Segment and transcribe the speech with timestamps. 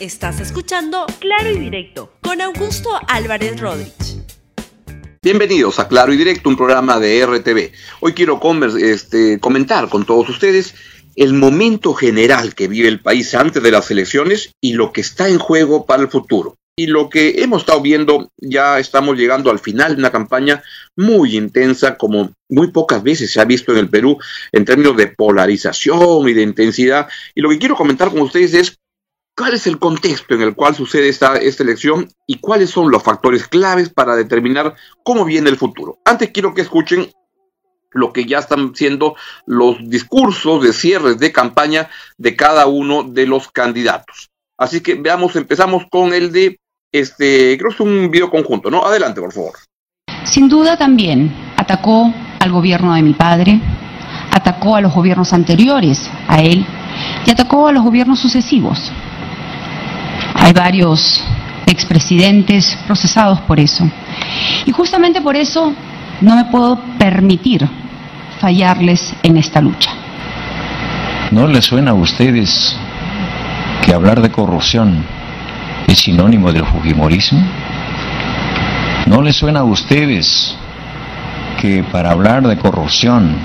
[0.00, 4.22] Estás escuchando Claro y Directo con Augusto Álvarez Rodríguez.
[5.20, 7.72] Bienvenidos a Claro y Directo, un programa de RTV.
[7.98, 8.40] Hoy quiero
[8.78, 10.76] este, comentar con todos ustedes
[11.16, 15.28] el momento general que vive el país antes de las elecciones y lo que está
[15.28, 16.54] en juego para el futuro.
[16.76, 20.62] Y lo que hemos estado viendo, ya estamos llegando al final de una campaña
[20.94, 24.16] muy intensa, como muy pocas veces se ha visto en el Perú
[24.52, 27.08] en términos de polarización y de intensidad.
[27.34, 28.78] Y lo que quiero comentar con ustedes es
[29.38, 33.46] cuál es el contexto en el cual sucede esta, elección y cuáles son los factores
[33.46, 35.98] claves para determinar cómo viene el futuro.
[36.04, 37.12] Antes quiero que escuchen
[37.92, 39.14] lo que ya están siendo
[39.46, 44.30] los discursos de cierres de campaña de cada uno de los candidatos.
[44.58, 46.58] Así que veamos, empezamos con el de
[46.90, 48.84] este, creo que es un video conjunto, ¿no?
[48.84, 49.52] Adelante, por favor.
[50.24, 53.60] Sin duda también atacó al gobierno de mi padre,
[54.32, 56.66] atacó a los gobiernos anteriores a él
[57.24, 58.92] y atacó a los gobiernos sucesivos.
[60.48, 61.22] Hay varios
[61.66, 63.86] expresidentes procesados por eso.
[64.64, 65.74] Y justamente por eso
[66.22, 67.68] no me puedo permitir
[68.40, 69.90] fallarles en esta lucha.
[71.32, 72.74] ¿No les suena a ustedes
[73.84, 75.04] que hablar de corrupción
[75.86, 77.46] es sinónimo del fujimorismo?
[79.04, 80.56] ¿No les suena a ustedes
[81.60, 83.36] que para hablar de corrupción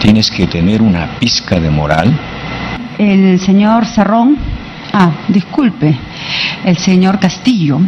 [0.00, 2.16] tienes que tener una pizca de moral?
[2.98, 4.51] El señor Cerrón,
[4.92, 5.96] ah, disculpe,
[6.64, 7.80] el señor Castillo,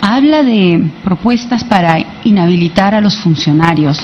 [0.00, 3.98] habla de propuestas para inhabilitar a los funcionarios.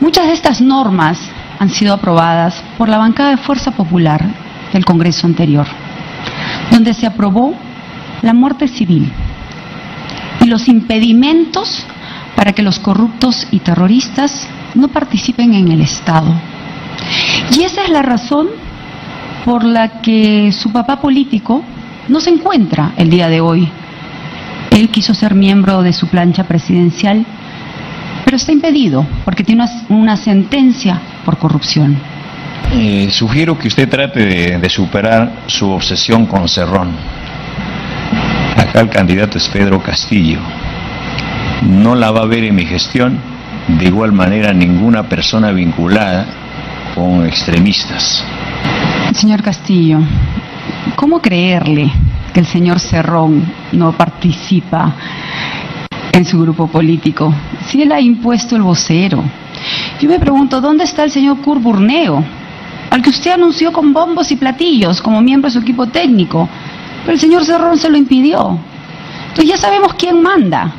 [0.00, 1.18] Muchas de estas normas
[1.58, 4.24] han sido aprobadas por la bancada de Fuerza Popular
[4.72, 5.66] del Congreso anterior
[6.70, 7.54] donde se aprobó
[8.22, 9.10] la muerte civil
[10.40, 11.84] y los impedimentos
[12.36, 16.32] para que los corruptos y terroristas no participen en el Estado.
[17.56, 18.48] Y esa es la razón
[19.44, 21.62] por la que su papá político
[22.08, 23.68] no se encuentra el día de hoy.
[24.70, 27.24] Él quiso ser miembro de su plancha presidencial,
[28.24, 31.96] pero está impedido porque tiene una, sentencia por corrupción.
[32.72, 36.90] Eh, sugiero que usted trate de, superar su obsesión con Cerrón.
[38.56, 40.38] Acá el candidato es Pedro Castillo.
[41.62, 43.18] No la va a ver en mi gestión,
[43.66, 46.26] de igual manera ninguna persona vinculada
[46.94, 48.24] con extremistas.
[49.14, 49.98] Señor Castillo,
[50.96, 51.90] ¿cómo creerle
[52.32, 54.94] que el señor Cerrón no participa
[56.12, 57.32] en su grupo político
[57.66, 59.22] si él ha impuesto el vocero?
[60.00, 62.24] Yo me pregunto, ¿dónde está el señor Curburneo?
[62.90, 66.48] al que usted anunció con bombos y platillos como miembro de su equipo técnico.
[67.02, 68.58] Pero el señor Cerrón se lo impidió.
[69.28, 70.72] Entonces ya sabemos quién manda.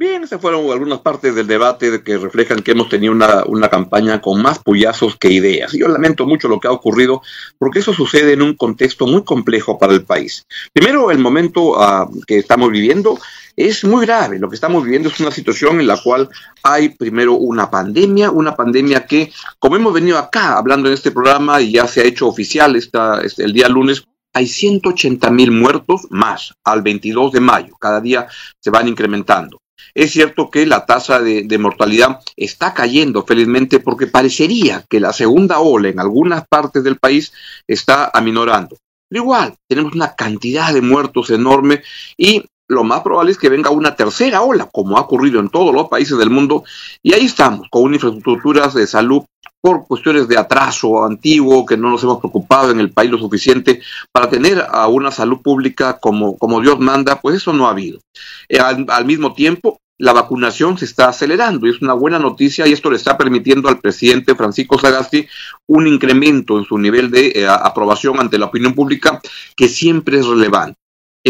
[0.00, 4.20] Bien, esas fueron algunas partes del debate que reflejan que hemos tenido una, una, campaña
[4.20, 5.72] con más puyazos que ideas.
[5.72, 7.20] Yo lamento mucho lo que ha ocurrido
[7.58, 10.46] porque eso sucede en un contexto muy complejo para el país.
[10.72, 13.18] Primero, el momento ah, que estamos viviendo
[13.56, 14.38] es muy grave.
[14.38, 16.28] Lo que estamos viviendo es una situación en la cual
[16.62, 21.60] hay primero una pandemia, una pandemia que, como hemos venido acá hablando en este programa
[21.60, 26.02] y ya se ha hecho oficial esta, este, el día lunes, hay 180 mil muertos
[26.10, 27.74] más al 22 de mayo.
[27.80, 28.28] Cada día
[28.60, 29.58] se van incrementando.
[29.94, 35.58] Es cierto que la tasa de, mortalidad está cayendo felizmente porque parecería que la segunda
[35.60, 37.32] ola en algunas partes del país
[37.66, 38.76] está aminorando.
[39.08, 41.82] Pero igual, tenemos una cantidad de muertos enorme
[42.16, 45.74] y lo más probable es que venga una tercera ola, como ha ocurrido en todos
[45.74, 46.64] los países del mundo,
[47.02, 49.22] y ahí estamos, con una infraestructuras de salud
[49.60, 53.80] por cuestiones de atraso antiguo, que no nos hemos preocupado en el país lo suficiente
[54.12, 57.98] para tener a una salud pública como, como Dios manda, pues eso no ha habido.
[58.48, 62.72] Eh, al, mismo tiempo, la vacunación se está acelerando y es una buena noticia y
[62.72, 65.26] esto le está permitiendo al presidente Francisco Sagasti
[65.66, 69.20] un incremento en su nivel de eh, aprobación ante la opinión pública
[69.56, 70.78] que siempre es relevante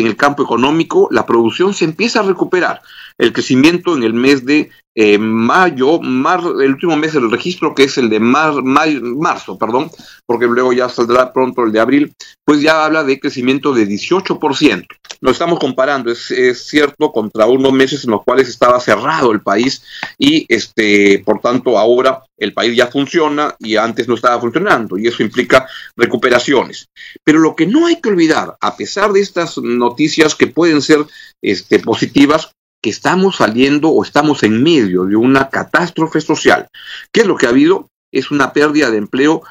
[0.00, 2.82] en el campo económico, la producción se empieza a recuperar.
[3.18, 4.70] El crecimiento en el mes de
[5.00, 9.92] eh, mayo, el último mes del registro, que es el de marzo, perdón,
[10.26, 12.12] porque luego ya saldrá pronto el de abril,
[12.44, 14.86] pues ya habla de crecimiento de 18%.
[15.20, 19.40] Lo estamos comparando, es, es, cierto, contra unos meses en los cuales estaba cerrado el
[19.40, 19.82] país
[20.18, 25.06] y, este, por tanto, ahora el país ya funciona y antes no estaba funcionando y
[25.06, 26.88] eso implica recuperaciones.
[27.22, 31.06] Pero lo que no hay que olvidar, a pesar de estas noticias que pueden ser
[31.40, 32.50] este, positivas,
[32.82, 36.68] que estamos saliendo o estamos en medio de una catástrofe social.
[37.12, 37.88] ¿Qué es lo que ha habido?
[38.12, 39.42] Es una pérdida de empleo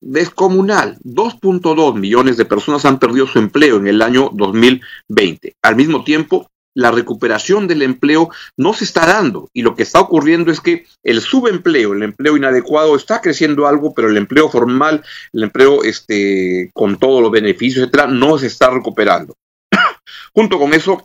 [0.00, 0.98] descomunal.
[1.02, 5.54] 2.2 millones de personas han perdido su empleo en el año 2020.
[5.62, 8.28] Al mismo tiempo, la recuperación del empleo
[8.58, 12.36] no se está dando y lo que está ocurriendo es que el subempleo, el empleo
[12.36, 15.02] inadecuado está creciendo algo, pero el empleo formal,
[15.32, 19.34] el empleo este con todos los beneficios, etcétera, no se está recuperando.
[20.34, 21.02] Junto con eso,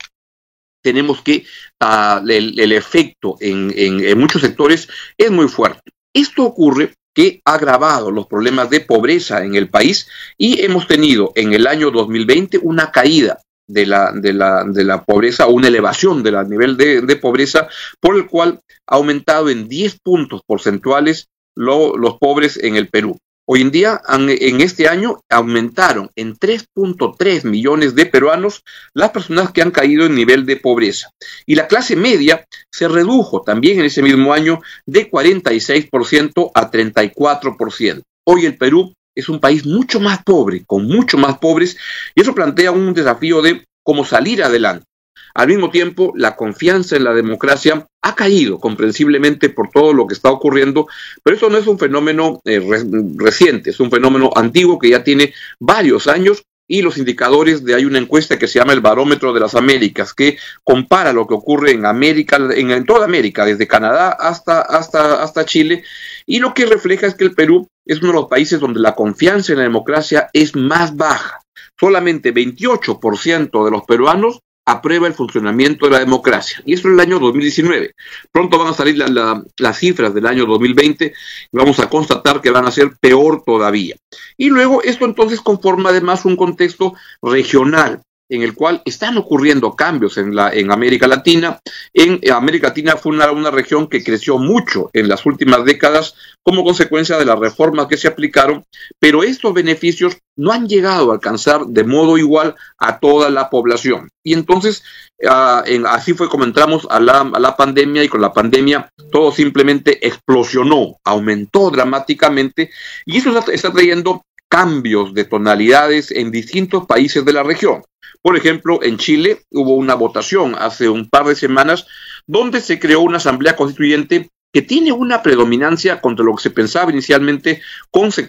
[0.81, 1.45] tenemos que
[1.81, 4.87] uh, el, efecto en, en, muchos sectores
[5.17, 5.91] es muy fuerte.
[6.13, 10.07] Esto ocurre que ha agravado los problemas de pobreza en el país
[10.37, 15.03] y hemos tenido en el año 2020 una caída de la, de la, de la
[15.03, 17.67] pobreza una elevación del nivel de, pobreza
[17.99, 23.17] por el cual ha aumentado en 10 puntos porcentuales lo, los pobres en el Perú.
[23.53, 28.63] Hoy en día, en este año, aumentaron en 3.3 millones de peruanos
[28.93, 31.09] las personas que han caído en nivel de pobreza.
[31.45, 38.01] Y la clase media se redujo también en ese mismo año de 46% a 34%.
[38.25, 41.75] Hoy el Perú es un país mucho más pobre, con mucho más pobres,
[42.15, 44.85] y eso plantea un desafío de cómo salir adelante.
[45.33, 50.13] Al mismo tiempo, la confianza en la democracia ha caído comprensiblemente por todo lo que
[50.13, 50.87] está ocurriendo,
[51.23, 52.83] pero eso no es un fenómeno eh, re
[53.15, 57.83] reciente, es un fenómeno antiguo que ya tiene varios años y los indicadores de hay
[57.83, 61.71] una encuesta que se llama el Barómetro de las Américas que compara lo que ocurre
[61.71, 65.83] en América, en, en toda América, desde Canadá hasta, hasta, hasta Chile,
[66.25, 68.95] y lo que refleja es que el Perú es uno de los países donde la
[68.95, 71.41] confianza en la democracia es más baja.
[71.77, 76.61] Solamente 28% de los peruanos aprueba el funcionamiento de la democracia.
[76.65, 77.93] Y eso es el año 2019.
[78.31, 81.05] Pronto van a salir la, la, las cifras del año 2020
[81.51, 83.95] y vamos a constatar que van a ser peor todavía.
[84.37, 90.17] Y luego esto entonces conforma además un contexto regional en el cual están ocurriendo cambios
[90.17, 91.59] en, la, en América Latina.
[91.93, 96.15] En, en América Latina fue una, una, región que creció mucho en las últimas décadas
[96.41, 98.63] como consecuencia de las reformas que se aplicaron,
[98.99, 104.07] pero estos beneficios no han llegado a alcanzar de modo igual a toda la población.
[104.23, 104.81] Y entonces,
[105.23, 108.89] uh, en, así fue como entramos a la, a la pandemia y con la pandemia
[109.11, 112.71] todo simplemente explosionó, aumentó dramáticamente
[113.05, 117.83] y eso está, está trayendo cambios de tonalidades en distintos países de la región.
[118.21, 121.87] Por ejemplo, en Chile hubo una votación hace un par de semanas
[122.27, 126.91] donde se creó una asamblea constituyente que tiene una predominancia contra lo que se pensaba
[126.91, 127.61] inicialmente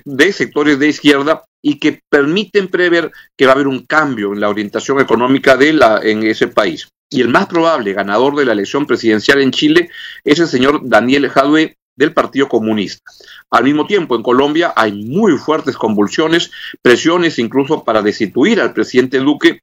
[0.05, 4.41] de sectores de izquierda y que permiten prever que va a haber un cambio en
[4.41, 6.87] la orientación económica de la, en ese país.
[7.11, 9.91] Y el más probable ganador de la elección presidencial en Chile
[10.23, 13.11] es el señor Daniel Jadue del Partido Comunista.
[13.51, 16.51] Al mismo tiempo, en Colombia hay muy fuertes convulsiones,
[16.81, 19.61] presiones incluso para destituir al presidente Duque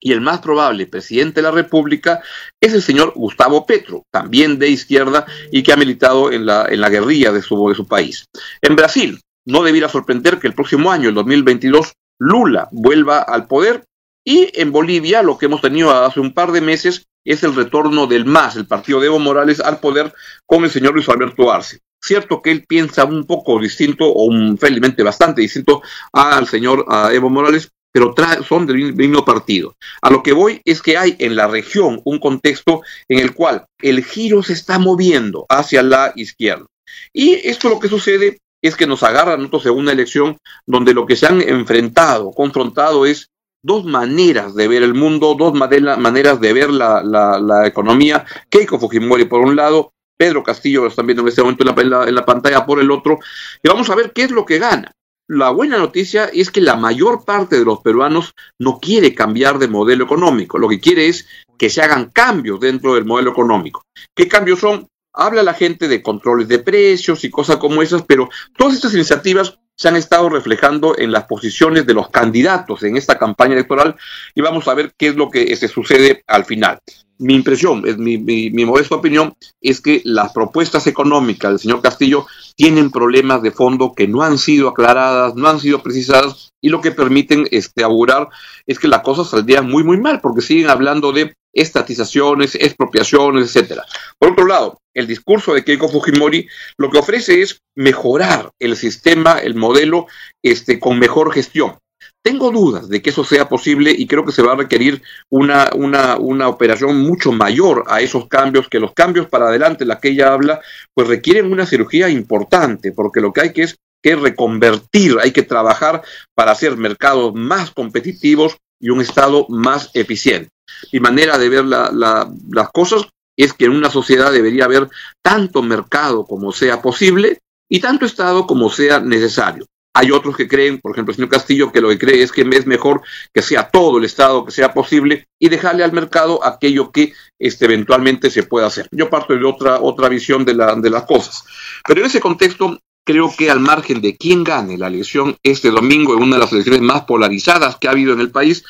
[0.00, 2.22] y el más probable presidente de la República
[2.60, 6.80] es el señor Gustavo Petro, también de izquierda y que ha militado en la, en
[6.80, 8.24] la guerrilla de su, de su país.
[8.60, 13.84] En Brasil, no debiera sorprender que el próximo año, el 2022, Lula vuelva al poder
[14.24, 18.06] y en Bolivia, lo que hemos tenido hace un par de meses es el retorno
[18.06, 20.12] del MAS, el partido de Evo Morales, al poder
[20.46, 21.80] con el señor Luis Alberto Arce.
[22.00, 25.82] Cierto que él piensa un poco distinto, o un, felizmente bastante distinto
[26.12, 28.14] al señor Evo Morales, pero
[28.48, 29.76] son del mismo partido.
[30.00, 33.66] A lo que voy es que hay en la región un contexto en el cual
[33.80, 36.66] el giro se está moviendo hacia la izquierda.
[37.12, 41.04] Y esto lo que sucede es que nos agarra nosotros en una elección donde lo
[41.04, 43.28] que se han enfrentado, confrontado es
[43.62, 48.24] dos maneras de ver el mundo, dos maneras de ver la, la, economía.
[48.48, 52.08] Keiko Fujimori por un lado, Pedro Castillo lo están viendo en este momento en la,
[52.08, 53.18] en la pantalla por el otro,
[53.62, 54.92] y vamos a ver qué es lo que gana
[55.28, 59.66] la buena noticia es que la mayor parte de los peruanos no quiere cambiar de
[59.66, 61.26] modelo económico, lo que quiere es
[61.56, 63.86] que se hagan cambios dentro del modelo económico.
[64.14, 64.88] ¿Qué cambios son?
[65.14, 68.28] Habla la gente de controles de precios y cosas como esas, pero
[68.58, 73.18] todas estas iniciativas se han estado reflejando en las posiciones de los candidatos en esta
[73.18, 73.96] campaña electoral
[74.34, 76.78] y vamos a ver qué es lo que se sucede al final.
[77.18, 81.80] Mi impresión, es mi, mi, mi modesta opinión, es que las propuestas económicas del señor
[81.80, 82.26] Castillo
[82.56, 86.80] tienen problemas de fondo que no han sido aclaradas, no han sido precisadas y lo
[86.80, 88.28] que permiten este, augurar
[88.66, 93.84] es que la cosa saldría muy, muy mal porque siguen hablando de estatizaciones, expropiaciones, etcétera.
[94.18, 99.38] Por otro lado, el discurso de Keiko Fujimori lo que ofrece es mejorar el sistema,
[99.38, 100.06] el modelo,
[100.42, 101.76] este, con mejor gestión.
[102.22, 105.70] Tengo dudas de que eso sea posible y creo que se va a requerir una,
[105.74, 110.10] una, una operación mucho mayor a esos cambios, que los cambios para adelante, la que
[110.10, 110.60] ella habla,
[110.94, 115.42] pues requieren una cirugía importante, porque lo que hay que es que reconvertir, hay que
[115.42, 116.02] trabajar
[116.34, 120.50] para hacer mercados más competitivos y un Estado más eficiente.
[120.92, 123.02] Mi manera de ver la, la, las cosas
[123.36, 124.88] es que en una sociedad debería haber
[125.22, 129.66] tanto mercado como sea posible y tanto Estado como sea necesario.
[129.94, 132.42] Hay otros que creen, por ejemplo, el señor Castillo, que lo que cree es que
[132.42, 136.90] es mejor que sea todo el Estado que sea posible y dejarle al mercado aquello
[136.90, 138.88] que este, eventualmente se pueda hacer.
[138.90, 141.44] Yo parto de otra, otra visión de, la, de las cosas.
[141.86, 146.14] Pero en ese contexto, creo que al margen de quién gane la elección este domingo
[146.14, 148.64] en una de las elecciones más polarizadas que ha habido en el país,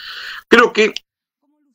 [0.48, 0.92] creo que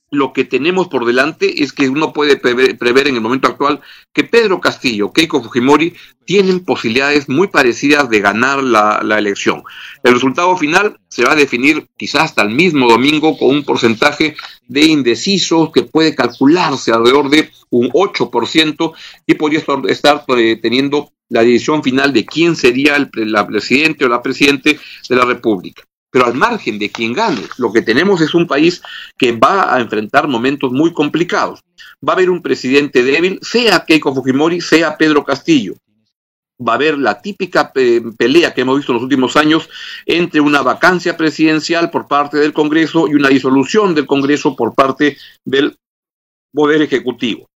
[0.09, 3.81] lo que tenemos por delante es que uno puede prever, en el momento actual
[4.13, 5.93] que Pedro Castillo, Keiko Fujimori
[6.25, 9.63] tienen posibilidades muy parecidas de ganar la, la, elección.
[10.03, 14.35] El resultado final se va a definir quizás hasta el mismo domingo con un porcentaje
[14.67, 18.93] de indecisos que puede calcularse alrededor de un 8%
[19.25, 24.09] y podría estar eh, teniendo la decisión final de quién sería el la presidente o
[24.09, 25.83] la presidente de la República.
[26.17, 28.81] Pero al margen de quien gane, lo que tenemos es un país
[29.19, 31.59] que va a enfrentar momentos muy complicados.
[32.03, 35.75] Va a haber un presidente débil, sea Keiko Fujimori, sea Pedro Castillo.
[36.59, 39.69] Va a haber la típica pelea que hemos visto en los últimos años
[40.07, 45.17] entre una vacancia presidencial por parte del Congreso y una disolución del Congreso por parte
[45.45, 45.77] del
[46.51, 47.47] Poder Ejecutivo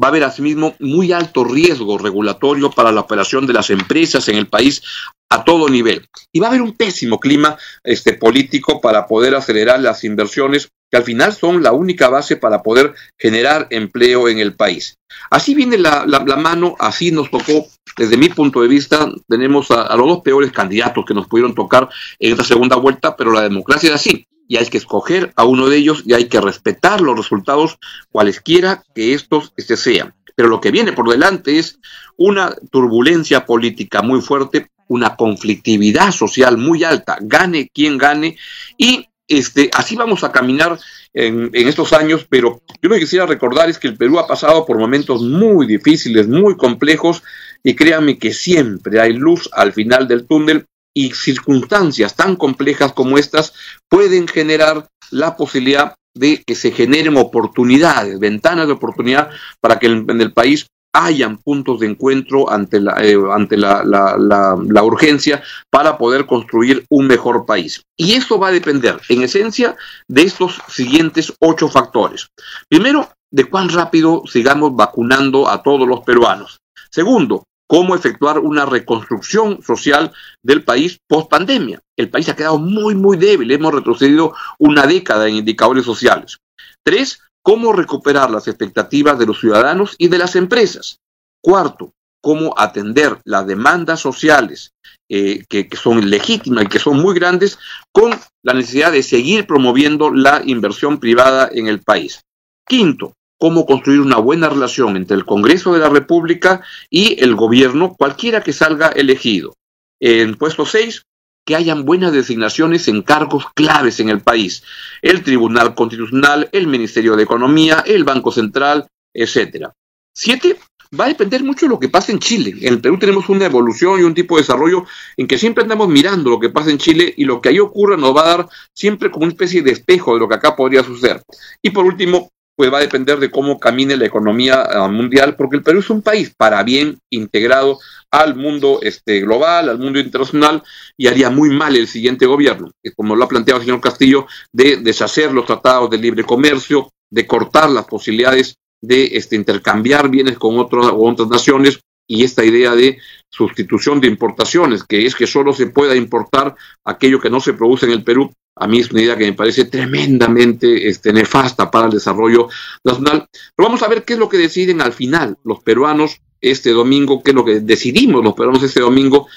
[0.00, 4.36] va a haber asimismo muy alto riesgo regulatorio para la operación de las empresas en
[4.36, 4.82] el país
[5.28, 6.06] a todo nivel.
[6.32, 10.98] Y va a haber un pésimo clima este, político para poder acelerar las inversiones que
[10.98, 14.94] al final son la única base para poder generar empleo en el país.
[15.30, 16.04] Así viene la,
[16.38, 20.52] mano, así nos tocó, desde mi punto de vista, tenemos a, a, los dos peores
[20.52, 21.88] candidatos que nos pudieron tocar
[22.20, 25.68] en esta segunda vuelta, pero la democracia es así, y hay que escoger a uno
[25.68, 27.78] de ellos y hay que respetar los resultados
[28.10, 30.14] cualesquiera que estos este, sean.
[30.34, 31.78] Pero lo que viene por delante es
[32.16, 38.36] una turbulencia política muy fuerte una conflictividad social muy alta, gane quien gane,
[38.78, 40.78] y este, así vamos a caminar
[41.12, 44.28] en, en, estos años, pero yo lo que quisiera recordar es que el Perú ha
[44.28, 47.22] pasado por momentos muy difíciles, muy complejos,
[47.64, 53.18] y créanme que siempre hay luz al final del túnel y circunstancias tan complejas como
[53.18, 53.52] estas
[53.90, 59.28] pueden generar la posibilidad de que se generen oportunidades, ventanas de oportunidad
[59.60, 64.82] para que en el país hayan puntos de encuentro ante la, eh, ante la, la,
[64.82, 67.82] urgencia para poder construir un mejor país.
[67.98, 69.76] Y eso va a depender, en esencia,
[70.08, 72.28] de estos siguientes ocho factores.
[72.70, 76.56] Primero, de cuán rápido sigamos vacunando a todos los peruanos.
[76.90, 81.80] Segundo, cómo efectuar una reconstrucción social del país post pandemia.
[81.96, 83.50] El país ha quedado muy, muy débil.
[83.50, 86.38] Hemos retrocedido una década en indicadores sociales.
[86.84, 90.98] Tres, cómo recuperar las expectativas de los ciudadanos y de las empresas.
[91.42, 94.72] Cuarto, cómo atender las demandas sociales
[95.08, 97.58] eh, que, que, son legítimas y que son muy grandes
[97.92, 98.10] con
[98.42, 102.20] la necesidad de seguir promoviendo la inversión privada en el país.
[102.66, 107.94] Quinto, cómo construir una buena relación entre el Congreso de la República y el gobierno,
[107.94, 109.54] cualquiera que salga elegido.
[110.00, 111.02] En puesto seis,
[111.44, 114.64] que hayan buenas designaciones en cargos claves en el país.
[115.00, 119.72] El Tribunal Constitucional, el Ministerio de Economía, el Banco Central, etcétera.
[120.12, 120.58] Siete,
[120.98, 122.54] va a depender mucho de lo que pasa en Chile.
[122.60, 125.88] En el Perú tenemos una evolución y un tipo de desarrollo en que siempre andamos
[125.88, 128.48] mirando lo que pasa en Chile y lo que ahí ocurra nos va a dar
[128.72, 131.22] siempre como una especie de espejo de lo que acá podría suceder.
[131.62, 135.56] Y por último, pues va a depender de cómo camine la economía ah, mundial, porque
[135.56, 137.78] el Perú es un país para bien integrado
[138.10, 140.62] al mundo este, global, al mundo internacional,
[140.96, 144.78] y haría muy mal el siguiente gobierno, como lo ha planteado el señor Castillo, de
[144.78, 150.58] deshacer los tratados de libre comercio, de cortar las posibilidades de este, intercambiar bienes con
[150.58, 152.98] otras, otras naciones, y esta idea de
[153.28, 157.86] sustitución de importaciones, que es que solo se pueda importar aquello que no se produce
[157.86, 161.86] en el Perú, a mí es una idea que me parece tremendamente este, nefasta para
[161.86, 162.48] el desarrollo
[162.82, 163.28] nacional.
[163.54, 167.22] Pero vamos a ver qué es lo que deciden al final los peruanos este domingo,
[167.22, 169.28] qué es lo que decidimos los peruanos este domingo,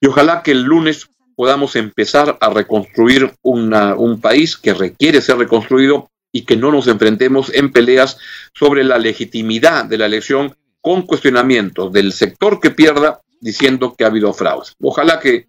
[0.00, 6.10] y ojalá que el lunes podamos empezar a reconstruir un país que requiere ser reconstruido
[6.32, 8.18] y que no nos enfrentemos en peleas
[8.54, 14.08] sobre la legitimidad de la elección con cuestionamientos del sector que pierda diciendo que ha
[14.08, 14.74] habido fraudes.
[14.80, 15.46] Ojalá que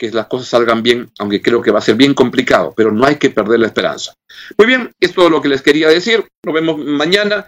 [0.00, 3.04] que las cosas salgan bien, aunque creo que va a ser bien complicado, pero no
[3.04, 4.14] hay que perder la esperanza.
[4.56, 6.26] Muy bien, es todo lo que les quería decir.
[6.42, 7.46] Nos vemos mañana.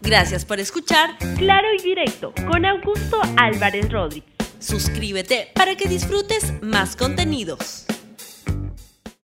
[0.00, 4.30] Gracias por escuchar Claro y Directo con Augusto Álvarez Rodríguez.
[4.60, 7.84] Suscríbete para que disfrutes más contenidos.